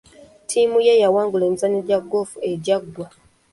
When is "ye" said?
0.87-0.93